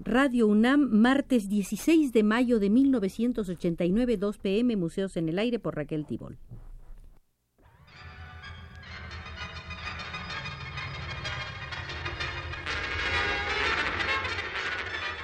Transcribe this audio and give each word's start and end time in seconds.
Radio 0.00 0.46
UNAM, 0.46 0.90
martes 0.92 1.48
16 1.48 2.12
de 2.12 2.22
mayo 2.22 2.60
de 2.60 2.70
1989, 2.70 4.16
2 4.16 4.38
pm, 4.38 4.76
Museos 4.76 5.16
en 5.16 5.28
el 5.28 5.40
Aire 5.40 5.58
por 5.58 5.74
Raquel 5.74 6.06
Tibol. 6.06 6.38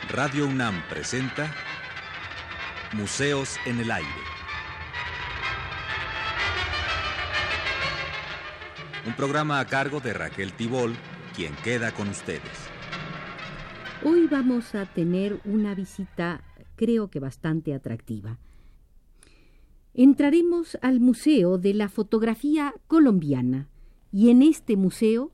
Radio 0.09 0.47
UNAM 0.47 0.83
presenta 0.89 1.55
Museos 2.95 3.57
en 3.67 3.79
el 3.79 3.93
Aire. 3.93 4.09
Un 9.07 9.15
programa 9.15 9.61
a 9.61 9.67
cargo 9.67 10.01
de 10.01 10.15
Raquel 10.15 10.53
Tibol, 10.53 10.97
quien 11.37 11.55
queda 11.63 11.93
con 11.93 12.09
ustedes. 12.09 12.74
Hoy 14.07 14.26
vamos 14.26 14.75
a 14.75 14.85
tener 14.85 15.40
una 15.46 15.75
visita 15.75 16.43
creo 16.76 17.08
que 17.08 17.21
bastante 17.21 17.72
atractiva. 17.72 18.39
Entraremos 19.95 20.76
al 20.82 21.00
Museo 21.00 21.57
de 21.57 21.72
la 21.72 21.89
Fotografía 21.89 22.75
Colombiana 22.86 23.71
y 24.12 24.29
en 24.29 24.43
este 24.43 24.76
museo 24.76 25.32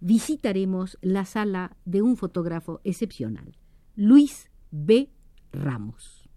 visitaremos 0.00 0.98
la 1.00 1.24
sala 1.24 1.78
de 1.86 2.02
un 2.02 2.18
fotógrafo 2.18 2.82
excepcional, 2.84 3.56
Luis 3.96 4.50
B. 4.70 5.08
Ramos. 5.52 6.28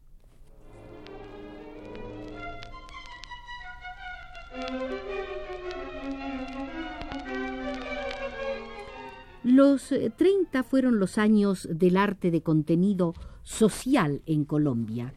Los 9.54 9.90
30 9.90 10.60
eh, 10.60 10.64
fueron 10.64 10.98
los 10.98 11.20
años 11.20 11.70
del 11.72 11.96
arte 11.98 12.32
de 12.32 12.42
contenido 12.42 13.14
social 13.44 14.24
en 14.26 14.46
Colombia, 14.46 15.14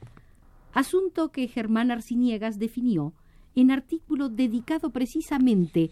asunto 0.74 1.32
que 1.32 1.48
Germán 1.48 1.90
Arciniegas 1.90 2.58
definió 2.58 3.14
en 3.54 3.70
artículo 3.70 4.28
dedicado 4.28 4.90
precisamente 4.90 5.90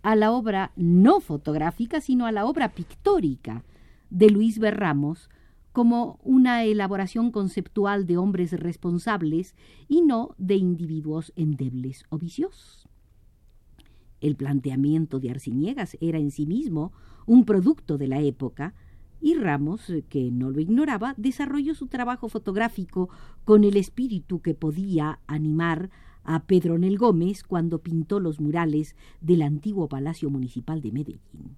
a 0.00 0.16
la 0.16 0.32
obra 0.32 0.72
no 0.74 1.20
fotográfica, 1.20 2.00
sino 2.00 2.24
a 2.24 2.32
la 2.32 2.46
obra 2.46 2.70
pictórica 2.70 3.62
de 4.08 4.30
Luis 4.30 4.58
Berramos 4.58 5.28
como 5.72 6.18
una 6.22 6.64
elaboración 6.64 7.30
conceptual 7.30 8.06
de 8.06 8.16
hombres 8.16 8.52
responsables 8.58 9.54
y 9.86 10.00
no 10.00 10.34
de 10.38 10.54
individuos 10.54 11.30
endebles 11.36 12.06
o 12.08 12.16
viciosos. 12.16 12.81
El 14.22 14.36
planteamiento 14.36 15.18
de 15.18 15.30
Arciniegas 15.30 15.98
era 16.00 16.18
en 16.18 16.30
sí 16.30 16.46
mismo 16.46 16.92
un 17.26 17.44
producto 17.44 17.98
de 17.98 18.06
la 18.06 18.20
época, 18.20 18.72
y 19.20 19.34
Ramos, 19.34 19.92
que 20.08 20.30
no 20.30 20.50
lo 20.50 20.60
ignoraba, 20.60 21.14
desarrolló 21.16 21.74
su 21.74 21.88
trabajo 21.88 22.28
fotográfico 22.28 23.08
con 23.44 23.64
el 23.64 23.76
espíritu 23.76 24.40
que 24.40 24.54
podía 24.54 25.20
animar 25.26 25.90
a 26.24 26.44
Pedro 26.44 26.78
Nel 26.78 26.98
Gómez 26.98 27.42
cuando 27.42 27.80
pintó 27.80 28.20
los 28.20 28.40
murales 28.40 28.94
del 29.20 29.42
antiguo 29.42 29.88
Palacio 29.88 30.30
Municipal 30.30 30.80
de 30.82 30.92
Medellín. 30.92 31.56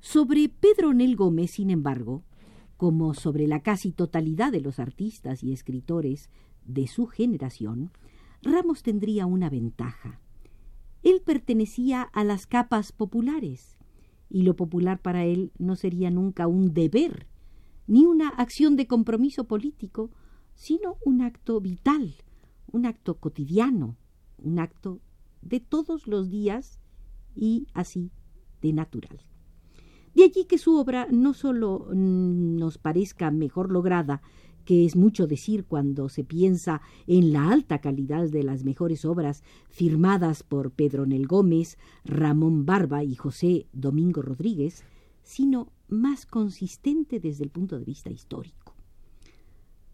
Sobre 0.00 0.48
Pedro 0.48 0.94
Nel 0.94 1.16
Gómez, 1.16 1.52
sin 1.52 1.70
embargo, 1.70 2.22
como 2.76 3.14
sobre 3.14 3.48
la 3.48 3.60
casi 3.60 3.90
totalidad 3.90 4.52
de 4.52 4.60
los 4.60 4.78
artistas 4.78 5.42
y 5.42 5.52
escritores 5.52 6.30
de 6.64 6.86
su 6.86 7.06
generación, 7.06 7.90
Ramos 8.42 8.82
tendría 8.82 9.26
una 9.26 9.50
ventaja. 9.50 10.20
Él 11.04 11.20
pertenecía 11.24 12.02
a 12.02 12.24
las 12.24 12.46
capas 12.46 12.90
populares, 12.90 13.76
y 14.30 14.42
lo 14.42 14.56
popular 14.56 15.00
para 15.00 15.26
él 15.26 15.52
no 15.58 15.76
sería 15.76 16.10
nunca 16.10 16.46
un 16.46 16.72
deber, 16.72 17.28
ni 17.86 18.06
una 18.06 18.30
acción 18.30 18.74
de 18.74 18.86
compromiso 18.86 19.44
político, 19.44 20.10
sino 20.54 20.96
un 21.04 21.20
acto 21.20 21.60
vital, 21.60 22.14
un 22.72 22.86
acto 22.86 23.18
cotidiano, 23.18 23.98
un 24.38 24.58
acto 24.58 25.00
de 25.42 25.60
todos 25.60 26.06
los 26.06 26.30
días 26.30 26.80
y 27.36 27.66
así 27.74 28.10
de 28.62 28.72
natural. 28.72 29.20
De 30.14 30.24
allí 30.24 30.46
que 30.46 30.56
su 30.56 30.74
obra 30.74 31.06
no 31.10 31.34
sólo 31.34 31.88
nos 31.92 32.78
parezca 32.78 33.30
mejor 33.30 33.70
lograda, 33.70 34.22
que 34.64 34.84
es 34.84 34.96
mucho 34.96 35.26
decir 35.26 35.64
cuando 35.64 36.08
se 36.08 36.24
piensa 36.24 36.80
en 37.06 37.32
la 37.32 37.50
alta 37.50 37.80
calidad 37.80 38.28
de 38.28 38.42
las 38.42 38.64
mejores 38.64 39.04
obras 39.04 39.42
firmadas 39.68 40.42
por 40.42 40.70
Pedro 40.70 41.06
Nel 41.06 41.26
Gómez, 41.26 41.78
Ramón 42.04 42.66
Barba 42.66 43.04
y 43.04 43.14
José 43.14 43.66
Domingo 43.72 44.22
Rodríguez, 44.22 44.84
sino 45.22 45.72
más 45.88 46.26
consistente 46.26 47.20
desde 47.20 47.44
el 47.44 47.50
punto 47.50 47.78
de 47.78 47.84
vista 47.84 48.10
histórico. 48.10 48.74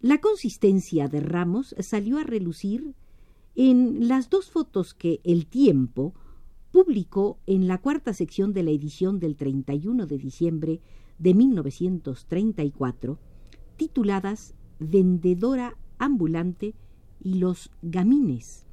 La 0.00 0.18
consistencia 0.18 1.08
de 1.08 1.20
Ramos 1.20 1.74
salió 1.78 2.18
a 2.18 2.24
relucir 2.24 2.94
en 3.54 4.08
las 4.08 4.30
dos 4.30 4.50
fotos 4.50 4.94
que 4.94 5.20
El 5.24 5.46
Tiempo 5.46 6.14
publicó 6.72 7.38
en 7.46 7.66
la 7.66 7.78
cuarta 7.78 8.14
sección 8.14 8.52
de 8.52 8.62
la 8.62 8.70
edición 8.70 9.18
del 9.18 9.36
31 9.36 10.06
de 10.06 10.18
diciembre 10.18 10.80
de 11.18 11.34
1934, 11.34 13.18
tituladas 13.76 14.54
vendedora 14.80 15.76
ambulante 15.98 16.74
y 17.22 17.34
los 17.34 17.70
gamines. 17.82 18.66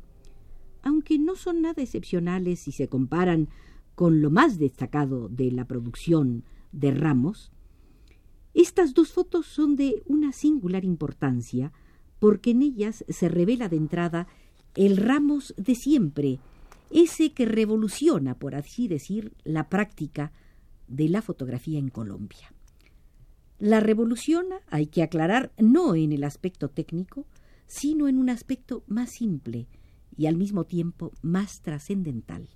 Aunque 0.81 1.19
no 1.19 1.35
son 1.35 1.62
nada 1.62 1.84
excepcionales 1.84 2.62
si 2.62 2.72
se 2.72 2.88
comparan 2.88 3.50
con 3.94 4.22
lo 4.22 4.31
más 4.31 4.57
destacado 4.57 5.28
de 5.28 5.51
la 5.51 5.66
producción 5.66 6.44
de 6.72 6.91
Ramos, 6.91 7.51
estas 8.53 8.94
dos 8.94 9.12
fotos 9.12 9.46
son 9.46 9.75
de 9.75 10.01
una 10.06 10.31
singular 10.31 10.84
importancia 10.84 11.72
porque 12.19 12.51
en 12.51 12.63
ellas 12.63 13.06
se 13.07 13.29
revela 13.29 13.69
de 13.69 13.78
entrada 13.78 14.28
el 14.75 14.97
Ramos 14.97 15.53
de 15.57 15.75
siempre, 15.75 16.40
ese 16.90 17.34
que 17.34 17.46
revoluciona, 17.46 18.40
por 18.40 18.56
así 18.56 18.88
decir, 18.88 19.34
la 19.44 19.69
práctica 19.69 20.31
de 20.88 21.09
la 21.09 21.22
fotografía 21.22 21.79
en 21.79 21.90
Colombia. 21.90 22.53
La 23.59 23.79
revoluciona, 23.79 24.57
hay 24.69 24.88
que 24.88 25.01
aclarar, 25.01 25.51
no 25.57 25.95
en 25.95 26.12
el 26.12 26.23
aspecto 26.23 26.69
técnico, 26.69 27.25
sino 27.66 28.07
en 28.07 28.18
un 28.18 28.29
aspecto 28.29 28.84
más 28.88 29.09
simple 29.12 29.68
y 30.16 30.28
al 30.28 30.38
mismo 30.38 30.63
tiempo 30.63 31.12
más 31.22 31.62
trascendental. 31.62 32.50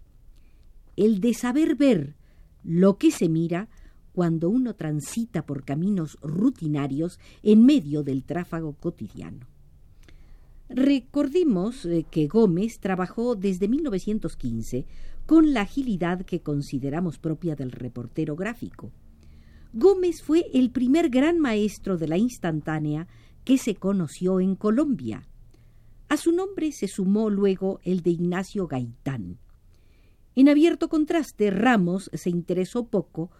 El 0.96 1.20
de 1.20 1.34
saber 1.34 1.76
ver 1.76 2.16
lo 2.64 2.98
que 2.98 3.12
se 3.12 3.30
mira 3.30 3.68
cuando 4.14 4.50
uno 4.50 4.76
transita 4.76 5.46
por 5.46 5.64
caminos 5.64 6.18
rutinarios 6.22 7.20
en 7.44 7.66
medio 7.66 8.04
del 8.04 8.24
tráfago 8.24 8.74
cotidiano. 8.74 9.48
Recordemos 10.70 11.86
eh, 11.86 12.06
que 12.10 12.28
Gómez 12.28 12.80
trabajó 12.80 13.36
desde 13.36 13.68
1915 13.68 14.86
con 15.26 15.54
la 15.54 15.62
agilidad 15.62 16.26
que 16.26 16.42
consideramos 16.42 17.18
propia 17.18 17.56
del 17.56 17.72
reportero 17.72 18.36
gráfico. 18.36 18.92
Gómez 19.74 20.22
fue 20.22 20.48
el 20.54 20.70
primer 20.70 21.10
gran 21.10 21.40
maestro 21.40 21.98
de 21.98 22.08
la 22.08 22.18
instantánea 22.18 23.08
que 23.46 23.58
se 23.58 23.76
conoció 23.76 24.42
en 24.42 24.56
Colombia. 24.56 25.28
A 26.10 26.18
su 26.18 26.34
nombre 26.34 26.74
se 26.74 26.90
sumó 26.90 27.30
luego 27.30 27.80
el 27.84 28.02
de 28.02 28.10
Ignacio 28.10 28.68
Gaitán. 28.68 29.38
En 30.36 30.50
abierto 30.50 30.90
contraste, 30.90 31.52
Ramos 31.52 32.10
se 32.14 32.30
interesó 32.30 32.88
poco, 32.88 33.32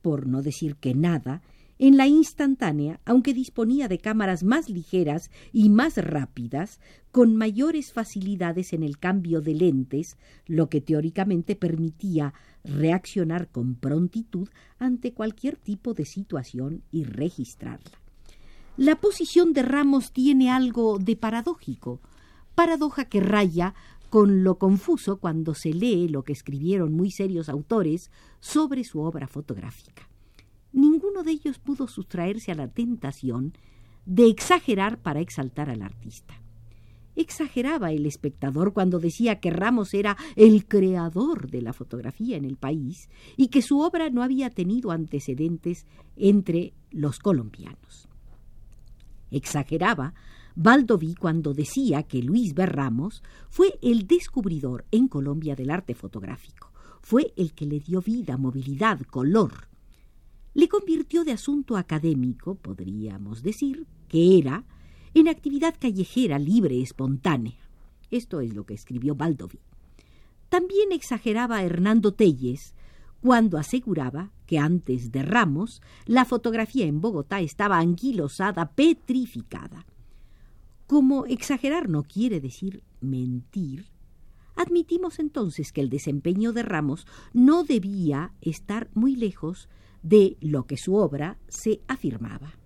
por 0.00 0.28
no 0.28 0.42
decir 0.42 0.76
que 0.76 0.94
nada, 0.94 1.42
en 1.80 1.96
la 1.96 2.06
instantánea, 2.06 3.00
aunque 3.04 3.34
disponía 3.34 3.88
de 3.88 3.98
cámaras 3.98 4.44
más 4.44 4.68
ligeras 4.68 5.30
y 5.52 5.70
más 5.70 5.96
rápidas, 5.96 6.78
con 7.10 7.34
mayores 7.34 7.92
facilidades 7.92 8.72
en 8.72 8.84
el 8.84 8.98
cambio 8.98 9.40
de 9.40 9.54
lentes, 9.54 10.18
lo 10.46 10.68
que 10.68 10.80
teóricamente 10.80 11.56
permitía 11.56 12.32
reaccionar 12.64 13.48
con 13.48 13.74
prontitud 13.74 14.48
ante 14.78 15.12
cualquier 15.12 15.56
tipo 15.56 15.94
de 15.94 16.04
situación 16.04 16.82
y 16.90 17.04
registrarla. 17.04 17.98
La 18.76 18.96
posición 18.96 19.52
de 19.52 19.62
Ramos 19.62 20.12
tiene 20.12 20.50
algo 20.50 20.98
de 20.98 21.16
paradójico, 21.16 22.00
paradoja 22.54 23.04
que 23.06 23.20
raya 23.20 23.74
con 24.08 24.42
lo 24.42 24.58
confuso 24.58 25.18
cuando 25.18 25.54
se 25.54 25.72
lee 25.72 26.08
lo 26.08 26.24
que 26.24 26.32
escribieron 26.32 26.92
muy 26.92 27.10
serios 27.10 27.48
autores 27.48 28.10
sobre 28.40 28.84
su 28.84 29.00
obra 29.00 29.28
fotográfica 29.28 30.10
ninguno 30.72 31.22
de 31.22 31.32
ellos 31.32 31.58
pudo 31.58 31.88
sustraerse 31.88 32.52
a 32.52 32.54
la 32.54 32.68
tentación 32.68 33.54
de 34.06 34.28
exagerar 34.28 34.98
para 34.98 35.20
exaltar 35.20 35.70
al 35.70 35.82
artista. 35.82 36.39
Exageraba 37.16 37.92
el 37.92 38.06
espectador 38.06 38.72
cuando 38.72 38.98
decía 38.98 39.40
que 39.40 39.50
Ramos 39.50 39.94
era 39.94 40.16
el 40.36 40.66
creador 40.66 41.50
de 41.50 41.62
la 41.62 41.72
fotografía 41.72 42.36
en 42.36 42.44
el 42.44 42.56
país 42.56 43.08
y 43.36 43.48
que 43.48 43.62
su 43.62 43.80
obra 43.80 44.10
no 44.10 44.22
había 44.22 44.50
tenido 44.50 44.90
antecedentes 44.90 45.86
entre 46.16 46.72
los 46.90 47.18
colombianos. 47.18 48.08
Exageraba 49.30 50.14
Valdoví 50.56 51.14
cuando 51.14 51.54
decía 51.54 52.02
que 52.02 52.22
Luis 52.22 52.54
B. 52.54 52.66
Ramos 52.66 53.22
fue 53.48 53.78
el 53.82 54.06
descubridor 54.06 54.84
en 54.90 55.08
Colombia 55.08 55.54
del 55.54 55.70
arte 55.70 55.94
fotográfico, 55.94 56.72
fue 57.00 57.32
el 57.36 57.52
que 57.54 57.66
le 57.66 57.80
dio 57.80 58.02
vida, 58.02 58.36
movilidad, 58.36 59.00
color, 59.02 59.70
le 60.52 60.68
convirtió 60.68 61.24
de 61.24 61.32
asunto 61.32 61.76
académico, 61.76 62.56
podríamos 62.56 63.42
decir, 63.42 63.86
que 64.08 64.38
era, 64.38 64.64
en 65.14 65.28
actividad 65.28 65.74
callejera 65.78 66.38
libre, 66.38 66.80
espontánea. 66.80 67.58
Esto 68.10 68.40
es 68.40 68.54
lo 68.54 68.64
que 68.64 68.74
escribió 68.74 69.14
Baldoví. 69.14 69.60
También 70.48 70.92
exageraba 70.92 71.62
Hernando 71.62 72.12
Telles 72.12 72.74
cuando 73.20 73.58
aseguraba 73.58 74.32
que 74.46 74.58
antes 74.58 75.12
de 75.12 75.22
Ramos 75.22 75.82
la 76.06 76.24
fotografía 76.24 76.86
en 76.86 77.00
Bogotá 77.00 77.40
estaba 77.40 77.78
anquilosada, 77.78 78.72
petrificada. 78.72 79.86
Como 80.86 81.26
exagerar 81.26 81.88
no 81.88 82.02
quiere 82.02 82.40
decir 82.40 82.82
mentir, 83.00 83.86
admitimos 84.56 85.18
entonces 85.18 85.72
que 85.72 85.80
el 85.80 85.90
desempeño 85.90 86.52
de 86.52 86.62
Ramos 86.62 87.06
no 87.32 87.62
debía 87.62 88.32
estar 88.40 88.90
muy 88.94 89.14
lejos 89.14 89.68
de 90.02 90.36
lo 90.40 90.66
que 90.66 90.76
su 90.76 90.96
obra 90.96 91.38
se 91.48 91.80
afirmaba. 91.86 92.59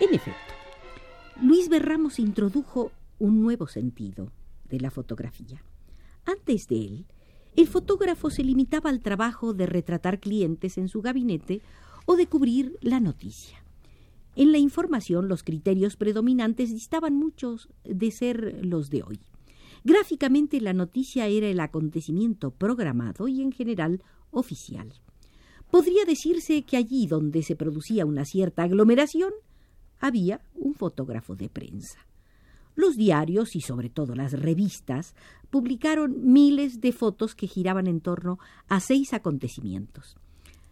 En 0.00 0.12
efecto, 0.12 0.54
Luis 1.40 1.68
Berramos 1.68 2.18
introdujo 2.18 2.90
un 3.20 3.40
nuevo 3.42 3.68
sentido 3.68 4.32
de 4.68 4.80
la 4.80 4.90
fotografía. 4.90 5.62
Antes 6.24 6.66
de 6.66 6.76
él, 6.76 7.06
el 7.54 7.68
fotógrafo 7.68 8.28
se 8.28 8.42
limitaba 8.42 8.90
al 8.90 9.00
trabajo 9.00 9.54
de 9.54 9.66
retratar 9.66 10.18
clientes 10.18 10.78
en 10.78 10.88
su 10.88 11.00
gabinete 11.00 11.62
o 12.06 12.16
de 12.16 12.26
cubrir 12.26 12.76
la 12.80 12.98
noticia. 12.98 13.64
En 14.34 14.50
la 14.50 14.58
información 14.58 15.28
los 15.28 15.44
criterios 15.44 15.96
predominantes 15.96 16.72
distaban 16.72 17.14
muchos 17.14 17.68
de 17.84 18.10
ser 18.10 18.66
los 18.66 18.90
de 18.90 19.04
hoy. 19.04 19.20
Gráficamente 19.84 20.60
la 20.60 20.72
noticia 20.72 21.28
era 21.28 21.46
el 21.46 21.60
acontecimiento 21.60 22.50
programado 22.50 23.28
y 23.28 23.42
en 23.42 23.52
general 23.52 24.02
oficial. 24.32 24.92
Podría 25.70 26.04
decirse 26.04 26.62
que 26.62 26.76
allí 26.76 27.06
donde 27.06 27.44
se 27.44 27.54
producía 27.54 28.06
una 28.06 28.24
cierta 28.24 28.64
aglomeración 28.64 29.32
había 30.04 30.42
un 30.54 30.74
fotógrafo 30.74 31.34
de 31.34 31.48
prensa. 31.48 31.98
Los 32.74 32.96
diarios 32.96 33.56
y 33.56 33.62
sobre 33.62 33.88
todo 33.88 34.14
las 34.14 34.32
revistas 34.32 35.14
publicaron 35.48 36.30
miles 36.32 36.82
de 36.82 36.92
fotos 36.92 37.34
que 37.34 37.46
giraban 37.46 37.86
en 37.86 38.00
torno 38.00 38.38
a 38.68 38.80
seis 38.80 39.14
acontecimientos. 39.14 40.16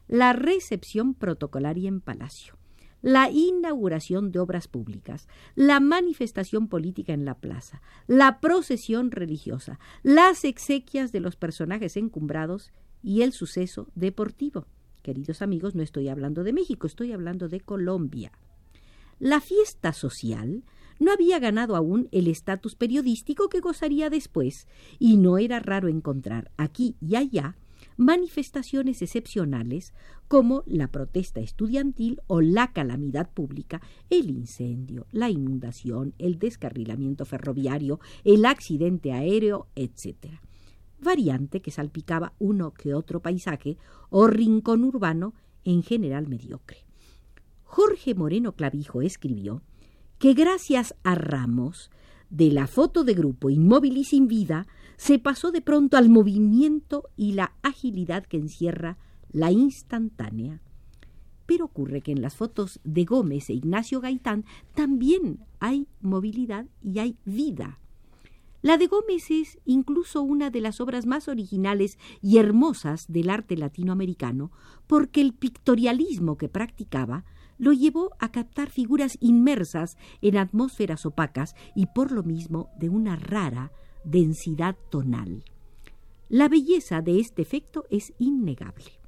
La 0.09 0.35
recepción 0.35 1.15
protocolaria 1.15 1.89
en 1.89 2.03
Palacio, 2.03 2.59
la 3.01 3.31
inauguración 3.31 4.33
de 4.33 4.41
obras 4.41 4.69
públicas, 4.69 5.29
la 5.55 5.81
manifestación 5.81 6.69
política 6.69 7.15
en 7.15 7.25
la 7.25 7.35
plaza, 7.35 7.81
la 8.07 8.39
procesión 8.41 9.11
religiosa, 9.13 9.79
las 10.03 10.45
exequias 10.45 11.11
de 11.11 11.21
los 11.21 11.37
personajes 11.37 11.97
encumbrados 11.97 12.71
y 13.03 13.23
el 13.23 13.33
suceso 13.33 13.89
deportivo. 13.95 14.67
Queridos 15.03 15.41
amigos, 15.41 15.75
no 15.75 15.83
estoy 15.83 16.09
hablando 16.09 16.45
de 16.45 16.53
México, 16.53 16.87
estoy 16.87 17.13
hablando 17.13 17.49
de 17.49 17.61
Colombia. 17.61 18.31
La 19.19 19.41
fiesta 19.41 19.93
social 19.93 20.65
no 20.99 21.13
había 21.13 21.39
ganado 21.39 21.77
aún 21.77 22.09
el 22.13 22.29
estatus 22.29 22.75
periodístico 22.77 23.49
que 23.49 23.61
gozaría 23.61 24.09
después, 24.09 24.69
y 24.99 25.17
no 25.17 25.39
era 25.39 25.59
raro 25.59 25.89
encontrar 25.89 26.51
aquí 26.57 26.97
y 27.01 27.17
allá 27.17 27.57
manifestaciones 27.97 29.03
excepcionales 29.03 29.93
como 30.29 30.63
la 30.67 30.89
protesta 30.89 31.41
estudiantil 31.41 32.21
o 32.27 32.41
la 32.41 32.73
calamidad 32.73 33.31
pública, 33.31 33.83
el 34.11 34.31
incendio, 34.31 35.07
la 35.11 35.29
inundación, 35.29 36.15
el 36.19 36.39
descarrilamiento 36.39 37.25
ferroviario, 37.25 38.01
el 38.25 38.45
accidente 38.47 39.13
aéreo, 39.13 39.67
etc. 39.75 40.41
Variante 41.01 41.61
que 41.61 41.71
salpicaba 41.71 42.33
uno 42.39 42.73
que 42.73 42.95
otro 42.95 43.21
paisaje 43.21 43.77
o 44.09 44.27
rincón 44.27 44.85
urbano 44.85 45.35
en 45.65 45.83
general 45.83 46.29
mediocre. 46.29 46.92
Jorge 47.75 48.15
Moreno 48.15 48.53
Clavijo 48.53 49.01
escribió 49.01 49.63
que 50.19 50.35
gracias 50.35 50.95
a 51.05 51.15
Ramos, 51.15 51.91
de 52.29 52.53
la 52.53 52.67
foto 52.67 53.03
de 53.03 53.15
grupo 53.15 53.49
inmóvil 53.49 53.97
y 53.97 54.05
sin 54.05 54.29
vida, 54.29 54.67
se 54.99 55.19
pasó 55.19 55.53
de 55.53 55.63
pronto 55.63 55.97
al 55.97 56.11
movimiento 56.11 57.09
y 57.17 57.33
la 57.33 57.55
agilidad 57.63 58.27
que 58.27 58.37
encierra 58.37 58.99
la 59.31 59.53
instantánea. 59.53 60.61
Pero 61.47 61.65
ocurre 61.65 62.03
que 62.03 62.13
en 62.13 62.21
las 62.21 62.37
fotos 62.37 62.79
de 62.85 63.07
Gómez 63.07 63.49
e 63.49 63.55
Ignacio 63.55 64.03
Gaitán 64.03 64.45
también 64.75 65.39
hay 65.59 65.89
movilidad 66.03 66.67
y 66.83 66.99
hay 66.99 67.17
vida. 67.25 67.79
La 68.61 68.77
de 68.77 68.87
Gómez 68.87 69.31
es 69.31 69.59
incluso 69.65 70.21
una 70.21 70.51
de 70.51 70.61
las 70.61 70.83
obras 70.83 71.07
más 71.07 71.27
originales 71.27 71.99
y 72.21 72.37
hermosas 72.37 73.11
del 73.11 73.31
arte 73.31 73.57
latinoamericano, 73.57 74.53
porque 74.87 75.23
el 75.23 75.33
pictorialismo 75.33 76.37
que 76.37 76.51
practicaba 76.51 77.25
lo 77.63 77.73
llevó 77.73 78.11
a 78.19 78.33
captar 78.33 78.71
figuras 78.71 79.17
inmersas 79.21 79.97
en 80.21 80.37
atmósferas 80.37 81.07
opacas 81.07 81.55
y 81.77 81.87
por 81.87 82.11
lo 82.11 82.25
mismo 82.25 82.71
de 82.77 82.89
una 82.89 83.15
rara 83.15 83.71
densidad 84.03 84.75
tonal. 84.91 85.45
La 86.29 86.49
belleza 86.49 87.03
de 87.03 87.21
este 87.21 87.41
efecto 87.41 87.85
es 87.89 88.15
innegable. 88.19 88.99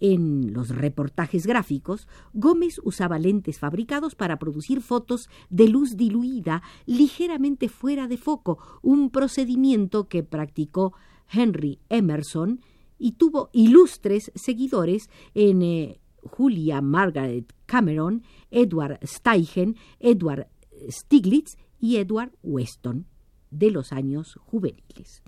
En 0.00 0.52
los 0.52 0.68
reportajes 0.68 1.46
gráficos, 1.46 2.08
Gómez 2.34 2.78
usaba 2.84 3.18
lentes 3.18 3.58
fabricados 3.58 4.14
para 4.14 4.38
producir 4.38 4.82
fotos 4.82 5.30
de 5.48 5.68
luz 5.68 5.96
diluida 5.96 6.62
ligeramente 6.84 7.70
fuera 7.70 8.06
de 8.06 8.18
foco, 8.18 8.58
un 8.82 9.08
procedimiento 9.08 10.08
que 10.08 10.22
practicó 10.22 10.92
Henry 11.32 11.78
Emerson 11.88 12.60
y 12.98 13.12
tuvo 13.12 13.48
ilustres 13.54 14.30
seguidores 14.34 15.08
en 15.32 15.62
eh, 15.62 16.00
Julia 16.22 16.80
Margaret 16.80 17.52
Cameron, 17.66 18.22
Edward 18.50 18.98
Steichen, 19.02 19.76
Edward 20.00 20.48
Stiglitz 20.88 21.56
y 21.80 21.96
Edward 21.96 22.32
Weston 22.42 23.06
de 23.50 23.70
los 23.70 23.92
años 23.92 24.38
juveniles. 24.44 25.22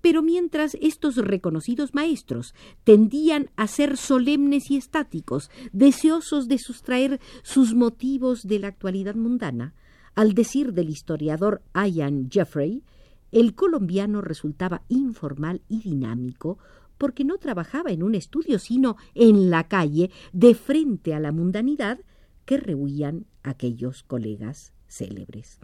Pero 0.00 0.22
mientras 0.22 0.76
estos 0.80 1.16
reconocidos 1.16 1.94
maestros 1.94 2.54
tendían 2.82 3.50
a 3.56 3.68
ser 3.68 3.96
solemnes 3.96 4.70
y 4.70 4.76
estáticos, 4.76 5.50
deseosos 5.72 6.48
de 6.48 6.58
sustraer 6.58 7.20
sus 7.42 7.74
motivos 7.74 8.46
de 8.46 8.58
la 8.58 8.68
actualidad 8.68 9.14
mundana, 9.14 9.74
al 10.14 10.34
decir 10.34 10.72
del 10.72 10.90
historiador 10.90 11.62
Ian 11.74 12.28
Jeffrey, 12.30 12.82
el 13.30 13.54
colombiano 13.54 14.20
resultaba 14.20 14.82
informal 14.88 15.62
y 15.68 15.80
dinámico 15.80 16.58
porque 16.98 17.24
no 17.24 17.38
trabajaba 17.38 17.90
en 17.90 18.02
un 18.02 18.14
estudio, 18.14 18.58
sino 18.58 18.96
en 19.14 19.50
la 19.50 19.68
calle, 19.68 20.10
de 20.32 20.54
frente 20.54 21.14
a 21.14 21.20
la 21.20 21.32
mundanidad 21.32 22.00
que 22.44 22.58
rehuían 22.58 23.26
aquellos 23.42 24.02
colegas 24.02 24.72
célebres. 24.86 25.58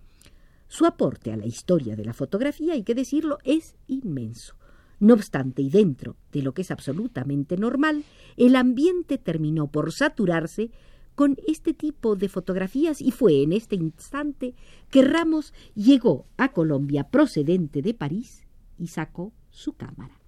Su 0.68 0.85
aporte 0.85 1.32
a 1.32 1.37
la 1.37 1.47
historia 1.47 1.97
de 1.97 2.04
la 2.04 2.12
fotografía, 2.12 2.75
hay 2.75 2.82
que 2.82 2.94
decirlo, 2.94 3.38
es 3.44 3.76
inmenso. 3.87 4.54
No 5.00 5.14
obstante, 5.14 5.62
y 5.62 5.70
dentro 5.70 6.16
de 6.32 6.42
lo 6.42 6.52
que 6.52 6.62
es 6.62 6.70
absolutamente 6.70 7.56
normal, 7.56 8.04
el 8.37 8.56
ambiente 8.56 9.16
terminó 9.16 9.68
por 9.68 9.92
saturarse 9.92 10.70
con 11.14 11.37
este 11.47 11.73
tipo 11.75 12.16
de 12.16 12.28
fotografías 12.28 13.00
y 13.00 13.11
fue 13.11 13.42
en 13.42 13.52
este 13.52 13.76
instante 13.76 14.54
que 14.90 15.02
Ramos 15.02 15.52
llegó 15.75 16.26
a 16.37 16.52
Colombia 16.52 17.04
procedente 17.11 17.82
de 17.82 17.94
París 17.94 18.47
y 18.78 18.88
sacó 18.88 19.32
su 19.50 19.73
cámara. 19.73 20.20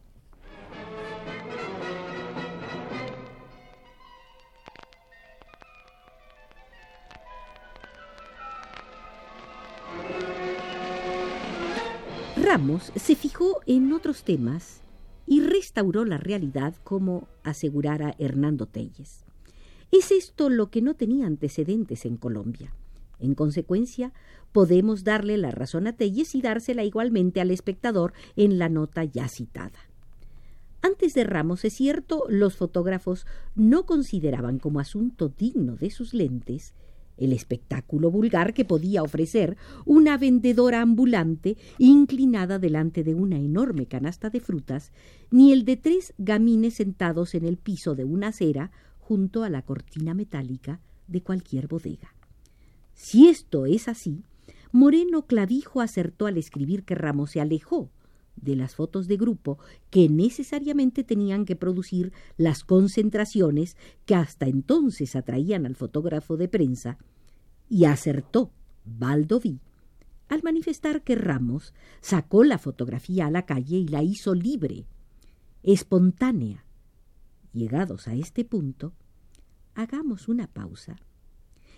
Ramos 12.50 12.90
se 12.96 13.14
fijó 13.14 13.60
en 13.66 13.92
otros 13.92 14.24
temas 14.24 14.82
y 15.24 15.40
restauró 15.40 16.04
la 16.04 16.18
realidad 16.18 16.74
como 16.82 17.28
asegurara 17.44 18.16
Hernando 18.18 18.66
Telles. 18.66 19.24
Es 19.92 20.10
esto 20.10 20.50
lo 20.50 20.68
que 20.68 20.82
no 20.82 20.94
tenía 20.94 21.28
antecedentes 21.28 22.04
en 22.06 22.16
Colombia. 22.16 22.74
En 23.20 23.36
consecuencia, 23.36 24.12
podemos 24.50 25.04
darle 25.04 25.36
la 25.36 25.52
razón 25.52 25.86
a 25.86 25.92
Telles 25.92 26.34
y 26.34 26.42
dársela 26.42 26.82
igualmente 26.82 27.40
al 27.40 27.52
espectador 27.52 28.14
en 28.34 28.58
la 28.58 28.68
nota 28.68 29.04
ya 29.04 29.28
citada. 29.28 29.88
Antes 30.82 31.14
de 31.14 31.22
Ramos, 31.22 31.64
es 31.64 31.74
cierto, 31.74 32.24
los 32.28 32.56
fotógrafos 32.56 33.26
no 33.54 33.86
consideraban 33.86 34.58
como 34.58 34.80
asunto 34.80 35.28
digno 35.28 35.76
de 35.76 35.90
sus 35.90 36.14
lentes 36.14 36.74
el 37.20 37.32
espectáculo 37.32 38.10
vulgar 38.10 38.52
que 38.54 38.64
podía 38.64 39.02
ofrecer 39.02 39.56
una 39.84 40.18
vendedora 40.18 40.80
ambulante 40.80 41.56
inclinada 41.78 42.58
delante 42.58 43.04
de 43.04 43.14
una 43.14 43.38
enorme 43.38 43.86
canasta 43.86 44.30
de 44.30 44.40
frutas, 44.40 44.90
ni 45.30 45.52
el 45.52 45.64
de 45.64 45.76
tres 45.76 46.14
gamines 46.18 46.74
sentados 46.74 47.34
en 47.34 47.44
el 47.44 47.56
piso 47.56 47.94
de 47.94 48.04
una 48.04 48.28
acera 48.28 48.72
junto 48.98 49.44
a 49.44 49.50
la 49.50 49.62
cortina 49.62 50.14
metálica 50.14 50.80
de 51.06 51.22
cualquier 51.22 51.68
bodega. 51.68 52.14
Si 52.94 53.28
esto 53.28 53.66
es 53.66 53.86
así, 53.86 54.24
Moreno 54.72 55.26
Clavijo 55.26 55.80
acertó 55.80 56.26
al 56.26 56.38
escribir 56.38 56.84
que 56.84 56.94
Ramos 56.94 57.32
se 57.32 57.40
alejó 57.40 57.90
de 58.36 58.56
las 58.56 58.74
fotos 58.74 59.06
de 59.06 59.16
grupo 59.16 59.58
que 59.90 60.08
necesariamente 60.08 61.04
tenían 61.04 61.44
que 61.44 61.56
producir 61.56 62.12
las 62.36 62.64
concentraciones 62.64 63.76
que 64.06 64.14
hasta 64.14 64.46
entonces 64.46 65.16
atraían 65.16 65.66
al 65.66 65.76
fotógrafo 65.76 66.36
de 66.36 66.48
prensa, 66.48 66.98
y 67.68 67.84
acertó 67.84 68.50
Valdoví 68.84 69.60
al 70.28 70.42
manifestar 70.42 71.02
que 71.02 71.16
Ramos 71.16 71.74
sacó 72.00 72.44
la 72.44 72.58
fotografía 72.58 73.26
a 73.26 73.30
la 73.30 73.46
calle 73.46 73.78
y 73.78 73.88
la 73.88 74.02
hizo 74.02 74.34
libre, 74.34 74.86
espontánea. 75.62 76.64
Llegados 77.52 78.06
a 78.06 78.14
este 78.14 78.44
punto, 78.44 78.92
hagamos 79.74 80.28
una 80.28 80.46
pausa 80.46 80.96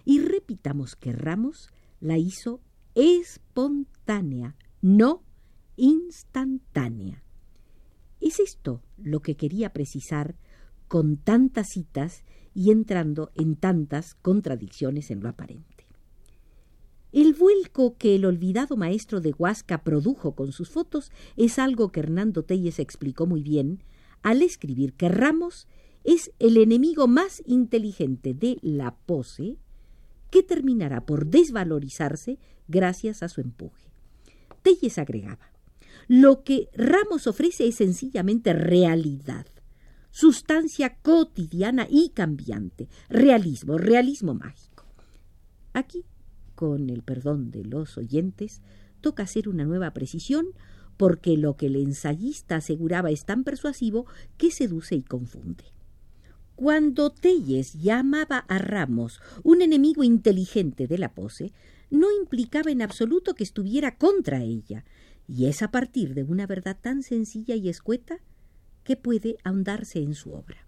y 0.05 0.21
repitamos 0.21 0.97
que 0.97 1.13
Ramos 1.13 1.71
la 2.01 2.19
hizo 2.19 2.61
espontánea, 2.95 4.55
no 4.83 5.23
instantánea. 5.77 7.23
Es 8.21 8.41
esto 8.41 8.83
lo 8.97 9.21
que 9.21 9.37
quería 9.37 9.73
precisar 9.73 10.37
con 10.89 11.17
tantas 11.17 11.69
citas 11.71 12.25
y 12.55 12.71
entrando 12.71 13.31
en 13.35 13.57
tantas 13.57 14.15
contradicciones 14.15 15.11
en 15.11 15.21
lo 15.21 15.29
aparente. 15.29 15.87
El 17.13 17.35
vuelco 17.35 17.97
que 17.99 18.15
el 18.15 18.25
olvidado 18.25 18.77
maestro 18.77 19.21
de 19.21 19.35
Huasca 19.37 19.85
produjo 19.85 20.35
con 20.35 20.53
sus 20.53 20.71
fotos 20.71 21.11
es 21.37 21.59
algo 21.59 21.93
que 21.93 22.01
Hernando 22.01 22.43
Telles 22.43 22.79
explicó 22.79 23.27
muy 23.27 23.43
bien 23.43 23.83
al 24.23 24.41
escribir 24.41 24.95
que 24.95 25.09
Ramos 25.09 25.67
es 26.05 26.33
el 26.39 26.57
enemigo 26.57 27.09
más 27.09 27.43
inteligente 27.47 28.35
de 28.35 28.59
la 28.63 28.97
pose 28.97 29.59
que 30.31 30.43
terminará 30.43 31.05
por 31.05 31.27
desvalorizarse 31.27 32.39
gracias 32.67 33.23
a 33.23 33.29
su 33.29 33.43
empuje. 33.43 33.93
Telles 34.63 34.97
agregaba, 34.97 35.53
lo 36.09 36.43
que 36.45 36.69
Ramos 36.75 37.27
ofrece 37.27 37.67
es 37.67 37.77
sencillamente 37.77 38.53
realidad, 38.53 39.47
sustancia 40.11 40.97
cotidiana 41.03 41.87
y 41.89 42.11
cambiante, 42.11 42.89
realismo, 43.09 43.79
realismo 43.79 44.35
mágico. 44.35 44.87
Aquí, 45.73 46.05
con 46.55 46.91
el 46.91 47.03
perdón 47.03 47.51
de 47.51 47.65
los 47.65 47.97
oyentes, 47.97 48.61
toca 49.01 49.25
hacer 49.25 49.49
una 49.49 49.65
nueva 49.65 49.93
precisión 49.93 50.47
porque 50.97 51.37
lo 51.37 51.57
que 51.57 51.67
el 51.67 51.77
ensayista 51.77 52.57
aseguraba 52.57 53.11
es 53.11 53.25
tan 53.25 53.45
persuasivo 53.45 54.07
que 54.37 54.51
seduce 54.51 54.95
y 54.95 55.03
confunde. 55.03 55.65
Cuando 56.55 57.11
Telles 57.11 57.73
llamaba 57.75 58.39
a 58.39 58.59
Ramos 58.59 59.21
un 59.43 59.63
enemigo 59.63 60.05
inteligente 60.05 60.87
de 60.87 60.99
la 60.99 61.15
pose, 61.15 61.53
no 61.91 62.09
implicaba 62.13 62.71
en 62.71 62.83
absoluto 62.83 63.35
que 63.35 63.43
estuviera 63.43 63.97
contra 63.97 64.43
ella, 64.43 64.85
y 65.27 65.47
es 65.47 65.63
a 65.63 65.71
partir 65.71 66.15
de 66.15 66.25
una 66.25 66.47
verdad 66.47 66.79
tan 66.81 67.03
sencilla 67.03 67.55
y 67.55 67.69
escueta 67.69 68.19
que 68.85 68.97
puede 68.97 69.37
ahondarse 69.45 70.01
en 70.01 70.15
su 70.15 70.33
obra. 70.33 70.67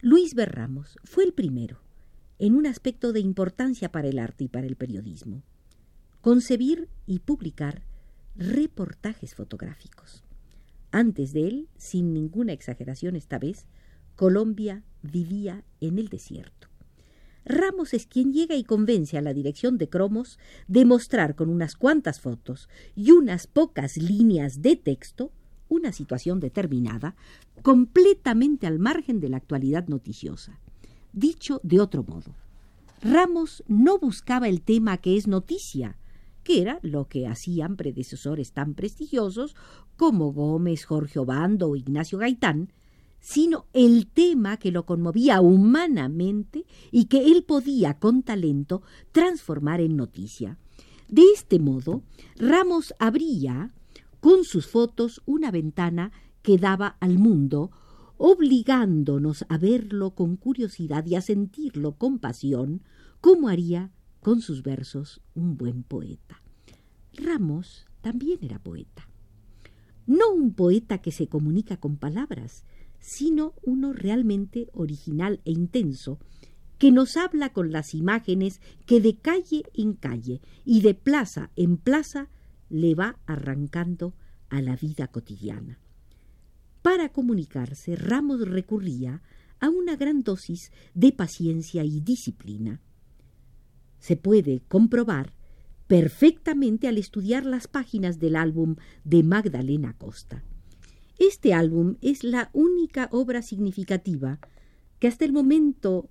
Luis 0.00 0.34
Berramos 0.34 0.96
fue 1.04 1.24
el 1.24 1.32
primero, 1.32 1.80
en 2.38 2.54
un 2.54 2.66
aspecto 2.66 3.12
de 3.12 3.20
importancia 3.20 3.90
para 3.90 4.08
el 4.08 4.18
arte 4.18 4.44
y 4.44 4.48
para 4.48 4.66
el 4.66 4.76
periodismo, 4.76 5.42
concebir 6.20 6.88
y 7.06 7.20
publicar 7.20 7.82
reportajes 8.36 9.34
fotográficos. 9.34 10.24
Antes 10.90 11.32
de 11.32 11.48
él, 11.48 11.68
sin 11.76 12.14
ninguna 12.14 12.52
exageración 12.52 13.16
esta 13.16 13.38
vez, 13.38 13.66
Colombia 14.14 14.84
vivía 15.02 15.64
en 15.80 15.98
el 15.98 16.08
desierto. 16.08 16.67
Ramos 17.48 17.94
es 17.94 18.06
quien 18.06 18.32
llega 18.32 18.54
y 18.54 18.62
convence 18.62 19.18
a 19.18 19.22
la 19.22 19.32
dirección 19.32 19.78
de 19.78 19.88
Cromos 19.88 20.38
de 20.68 20.84
mostrar 20.84 21.34
con 21.34 21.48
unas 21.48 21.74
cuantas 21.74 22.20
fotos 22.20 22.68
y 22.94 23.10
unas 23.10 23.46
pocas 23.46 23.96
líneas 23.96 24.62
de 24.62 24.76
texto 24.76 25.32
una 25.68 25.92
situación 25.92 26.40
determinada, 26.40 27.14
completamente 27.62 28.66
al 28.66 28.78
margen 28.78 29.20
de 29.20 29.28
la 29.28 29.36
actualidad 29.36 29.86
noticiosa. 29.88 30.58
Dicho 31.12 31.60
de 31.62 31.80
otro 31.80 32.04
modo, 32.04 32.34
Ramos 33.02 33.62
no 33.68 33.98
buscaba 33.98 34.48
el 34.48 34.62
tema 34.62 34.96
que 34.98 35.16
es 35.16 35.26
noticia, 35.26 35.98
que 36.42 36.62
era 36.62 36.80
lo 36.82 37.08
que 37.08 37.26
hacían 37.26 37.76
predecesores 37.76 38.52
tan 38.52 38.74
prestigiosos 38.74 39.54
como 39.96 40.32
Gómez, 40.32 40.84
Jorge 40.84 41.18
Obando 41.18 41.68
o 41.68 41.76
Ignacio 41.76 42.18
Gaitán, 42.18 42.72
sino 43.20 43.66
el 43.72 44.06
tema 44.06 44.56
que 44.56 44.72
lo 44.72 44.86
conmovía 44.86 45.40
humanamente 45.40 46.64
y 46.90 47.06
que 47.06 47.26
él 47.26 47.44
podía 47.44 47.98
con 47.98 48.22
talento 48.22 48.82
transformar 49.12 49.80
en 49.80 49.96
noticia. 49.96 50.58
De 51.08 51.22
este 51.34 51.58
modo, 51.58 52.02
Ramos 52.36 52.94
abría 52.98 53.72
con 54.20 54.44
sus 54.44 54.66
fotos 54.66 55.22
una 55.26 55.50
ventana 55.50 56.12
que 56.42 56.58
daba 56.58 56.96
al 57.00 57.18
mundo, 57.18 57.70
obligándonos 58.16 59.44
a 59.48 59.58
verlo 59.58 60.14
con 60.14 60.36
curiosidad 60.36 61.06
y 61.06 61.14
a 61.14 61.20
sentirlo 61.20 61.92
con 61.96 62.18
pasión, 62.18 62.82
como 63.20 63.48
haría 63.48 63.90
con 64.20 64.40
sus 64.40 64.62
versos 64.62 65.20
un 65.34 65.56
buen 65.56 65.82
poeta. 65.82 66.42
Ramos 67.14 67.86
también 68.00 68.38
era 68.42 68.58
poeta. 68.58 69.08
No 70.06 70.32
un 70.32 70.54
poeta 70.54 70.98
que 70.98 71.12
se 71.12 71.28
comunica 71.28 71.76
con 71.76 71.96
palabras, 71.96 72.64
sino 73.00 73.54
uno 73.62 73.92
realmente 73.92 74.68
original 74.72 75.40
e 75.44 75.52
intenso, 75.52 76.18
que 76.78 76.92
nos 76.92 77.16
habla 77.16 77.52
con 77.52 77.72
las 77.72 77.94
imágenes 77.94 78.60
que 78.86 79.00
de 79.00 79.16
calle 79.16 79.64
en 79.74 79.94
calle 79.94 80.40
y 80.64 80.80
de 80.80 80.94
plaza 80.94 81.50
en 81.56 81.76
plaza 81.76 82.28
le 82.68 82.94
va 82.94 83.18
arrancando 83.26 84.14
a 84.48 84.62
la 84.62 84.76
vida 84.76 85.08
cotidiana. 85.08 85.78
Para 86.82 87.10
comunicarse, 87.10 87.96
Ramos 87.96 88.48
recurría 88.48 89.22
a 89.60 89.68
una 89.68 89.96
gran 89.96 90.22
dosis 90.22 90.70
de 90.94 91.12
paciencia 91.12 91.84
y 91.84 92.00
disciplina. 92.00 92.80
Se 93.98 94.16
puede 94.16 94.60
comprobar 94.68 95.34
perfectamente 95.88 96.86
al 96.86 96.98
estudiar 96.98 97.44
las 97.44 97.66
páginas 97.66 98.18
del 98.20 98.36
álbum 98.36 98.76
de 99.04 99.22
Magdalena 99.24 99.94
Costa. 99.94 100.44
Este 101.18 101.52
álbum 101.52 101.96
es 102.00 102.22
la 102.22 102.50
única 102.52 103.08
obra 103.10 103.42
significativa 103.42 104.38
que 104.98 105.08
hasta 105.08 105.24
el 105.24 105.32
momento 105.32 106.08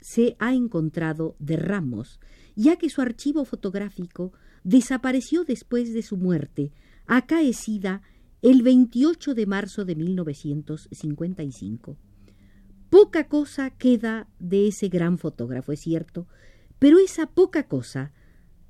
se 0.00 0.36
ha 0.38 0.54
encontrado 0.54 1.36
de 1.38 1.56
Ramos, 1.56 2.20
ya 2.54 2.76
que 2.76 2.90
su 2.90 3.00
archivo 3.00 3.44
fotográfico 3.44 4.32
desapareció 4.62 5.44
después 5.44 5.92
de 5.94 6.02
su 6.02 6.16
muerte, 6.16 6.72
acaecida 7.06 8.02
el 8.42 8.62
28 8.62 9.34
de 9.34 9.46
marzo 9.46 9.84
de 9.84 9.96
1955. 9.96 11.96
Poca 12.90 13.28
cosa 13.28 13.70
queda 13.70 14.28
de 14.38 14.68
ese 14.68 14.88
gran 14.88 15.18
fotógrafo, 15.18 15.72
es 15.72 15.80
cierto, 15.80 16.28
pero 16.78 16.98
esa 16.98 17.26
poca 17.26 17.66
cosa 17.66 18.12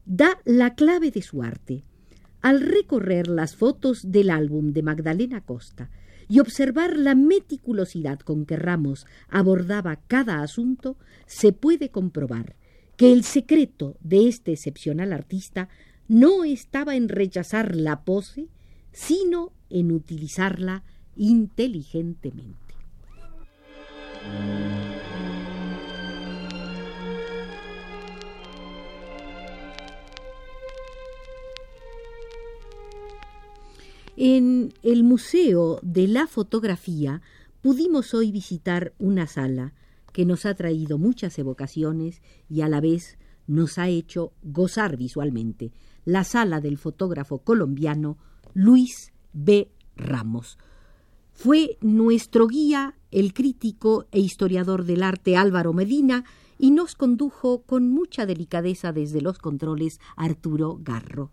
da 0.05 0.41
la 0.45 0.75
clave 0.75 1.11
de 1.11 1.23
su 1.23 1.43
arte. 1.43 1.85
Al 2.47 2.61
recorrer 2.61 3.27
las 3.27 3.57
fotos 3.57 4.13
del 4.13 4.31
álbum 4.31 4.73
de 4.73 4.85
Magdalena 4.85 5.41
Costa 5.41 5.91
y 6.29 6.39
observar 6.39 6.97
la 6.97 7.17
meticulosidad 7.17 8.21
con 8.21 8.47
que 8.47 8.55
Ramos 8.55 9.05
abordaba 9.29 9.97
cada 10.07 10.43
asunto, 10.43 10.97
se 11.27 11.53
puede 11.53 11.89
comprobar 11.89 12.55
que 12.97 13.13
el 13.13 13.25
secreto 13.25 13.97
de 13.99 14.29
este 14.29 14.53
excepcional 14.53 15.13
artista 15.13 15.69
no 16.07 16.45
estaba 16.45 16.95
en 16.95 17.09
rechazar 17.09 17.75
la 17.75 18.05
pose, 18.05 18.47
sino 18.93 19.51
en 19.69 19.91
utilizarla 19.91 20.85
inteligentemente. 21.17 22.77
En 34.19 34.73
el 34.83 35.05
Museo 35.05 35.79
de 35.83 36.09
la 36.09 36.27
Fotografía 36.27 37.21
pudimos 37.61 38.15
hoy 38.15 38.33
visitar 38.33 38.95
una 38.99 39.27
sala 39.27 39.75
que 40.15 40.25
nos 40.25 40.47
ha 40.47 40.55
traído 40.55 40.97
muchas 40.97 41.39
evocaciones 41.39 42.23
y 42.49 42.63
a 42.63 42.69
la 42.71 42.81
vez 42.81 43.19
nos 43.47 43.77
ha 43.77 43.89
hecho 43.89 44.33
gozar 44.43 44.97
visualmente, 44.97 45.71
la 46.07 46.25
sala 46.25 46.63
del 46.63 46.79
fotógrafo 46.79 47.41
colombiano 47.41 48.17
Luis 48.55 49.13
B. 49.35 49.71
Ramos. 49.97 50.57
Fue 51.35 51.77
nuestro 51.83 52.47
guía 52.47 52.95
el 53.11 53.35
crítico 53.35 54.07
e 54.13 54.21
historiador 54.21 54.85
del 54.85 55.03
arte 55.03 55.37
Álvaro 55.37 55.75
Medina 55.75 56.25
y 56.59 56.71
nos 56.71 56.95
condujo 56.95 57.65
con 57.65 57.91
mucha 57.91 58.25
delicadeza 58.25 58.93
desde 58.93 59.21
los 59.21 59.39
controles 59.39 60.01
Arturo 60.17 60.79
Garro. 60.83 61.33